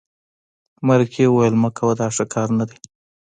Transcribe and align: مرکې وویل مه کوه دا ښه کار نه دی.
مرکې 0.87 1.23
وویل 1.29 1.55
مه 1.63 1.69
کوه 1.77 1.93
دا 1.99 2.07
ښه 2.15 2.25
کار 2.33 2.47
نه 2.59 2.65
دی. 2.69 2.77